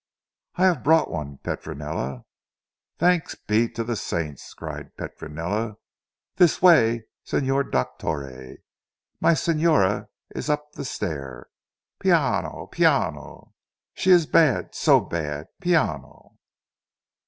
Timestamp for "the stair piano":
10.71-12.65